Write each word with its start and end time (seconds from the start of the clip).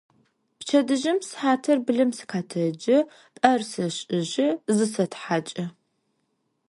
Pçedıjım 0.57 1.19
sıhatır 1.29 1.77
blım 1.85 2.11
sıkhetecı, 2.17 2.97
p'er 3.35 3.59
seş'ıjı, 3.71 4.47
zısethaç'ı. 4.75 5.65